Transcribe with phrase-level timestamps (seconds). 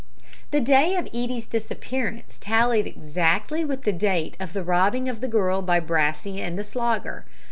[0.49, 5.27] The day of Edie's disappearance tallied exactly with the date of the robbing of the
[5.27, 7.23] girl by Brassey and the Slogger.